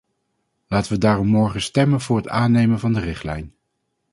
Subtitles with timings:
[0.67, 3.55] Laten we daarom morgen stemmen voor het aannemen van de richtlijn.